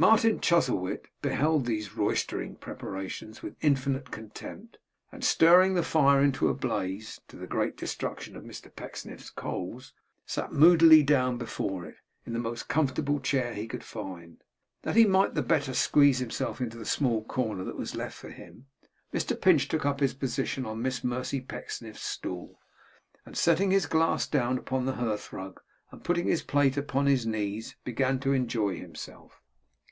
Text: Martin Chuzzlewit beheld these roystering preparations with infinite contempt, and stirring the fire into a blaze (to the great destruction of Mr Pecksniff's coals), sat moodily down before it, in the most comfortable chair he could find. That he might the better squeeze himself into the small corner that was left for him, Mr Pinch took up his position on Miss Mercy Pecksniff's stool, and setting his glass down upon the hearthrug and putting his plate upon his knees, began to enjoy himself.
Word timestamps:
Martin 0.00 0.38
Chuzzlewit 0.38 1.08
beheld 1.22 1.66
these 1.66 1.96
roystering 1.96 2.54
preparations 2.54 3.42
with 3.42 3.56
infinite 3.60 4.12
contempt, 4.12 4.78
and 5.10 5.24
stirring 5.24 5.74
the 5.74 5.82
fire 5.82 6.22
into 6.22 6.48
a 6.48 6.54
blaze 6.54 7.20
(to 7.26 7.36
the 7.36 7.48
great 7.48 7.76
destruction 7.76 8.36
of 8.36 8.44
Mr 8.44 8.72
Pecksniff's 8.72 9.28
coals), 9.28 9.92
sat 10.24 10.52
moodily 10.52 11.02
down 11.02 11.36
before 11.36 11.84
it, 11.84 11.96
in 12.24 12.32
the 12.32 12.38
most 12.38 12.68
comfortable 12.68 13.18
chair 13.18 13.52
he 13.54 13.66
could 13.66 13.82
find. 13.82 14.44
That 14.82 14.94
he 14.94 15.04
might 15.04 15.34
the 15.34 15.42
better 15.42 15.74
squeeze 15.74 16.20
himself 16.20 16.60
into 16.60 16.78
the 16.78 16.84
small 16.84 17.24
corner 17.24 17.64
that 17.64 17.76
was 17.76 17.96
left 17.96 18.16
for 18.16 18.30
him, 18.30 18.66
Mr 19.12 19.40
Pinch 19.40 19.66
took 19.66 19.84
up 19.84 19.98
his 19.98 20.14
position 20.14 20.64
on 20.64 20.80
Miss 20.80 21.02
Mercy 21.02 21.40
Pecksniff's 21.40 22.02
stool, 22.04 22.60
and 23.26 23.36
setting 23.36 23.72
his 23.72 23.86
glass 23.86 24.28
down 24.28 24.58
upon 24.58 24.84
the 24.84 24.94
hearthrug 24.94 25.60
and 25.90 26.04
putting 26.04 26.28
his 26.28 26.44
plate 26.44 26.76
upon 26.76 27.06
his 27.06 27.26
knees, 27.26 27.74
began 27.82 28.20
to 28.20 28.32
enjoy 28.32 28.76
himself. 28.76 29.40